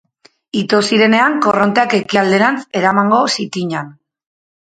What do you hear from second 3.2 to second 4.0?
zitinan.